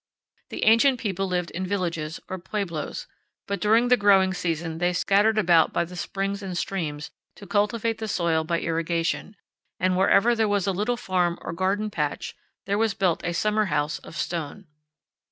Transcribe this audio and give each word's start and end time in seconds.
The 0.49 0.63
ancient 0.63 0.99
people 0.99 1.27
lived 1.27 1.51
in 1.51 1.67
villages, 1.67 2.19
or 2.27 2.39
pueblos, 2.39 3.05
but 3.45 3.59
during 3.61 3.89
the 3.89 3.95
growing 3.97 4.33
season 4.33 4.79
they 4.79 4.93
scattered 4.93 5.37
about 5.37 5.71
by 5.73 5.85
the 5.85 5.95
springs 5.95 6.41
and 6.41 6.57
streams 6.57 7.11
to 7.35 7.45
cultivate 7.45 7.99
the 7.99 8.07
soil 8.07 8.43
by 8.43 8.61
irrigation, 8.61 9.35
and 9.79 9.95
wherever 9.95 10.33
there 10.33 10.49
was 10.49 10.65
a 10.65 10.71
little 10.71 10.97
farm 10.97 11.37
or 11.43 11.53
garden 11.53 11.91
patch, 11.91 12.35
there 12.65 12.79
was 12.79 12.95
built 12.95 13.23
a 13.23 13.31
summer 13.33 13.65
house 13.65 13.99
of 13.99 14.15
stone. 14.17 14.65